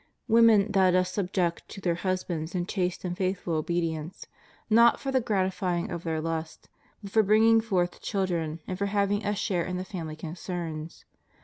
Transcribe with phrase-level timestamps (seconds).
[0.27, 4.25] Women thou dost subject to their husbands in chaste and faithful obedience,
[4.67, 6.69] not for the gratifying of their lust,
[7.03, 11.05] but for bringing forth children, and for having a share in the family concerns.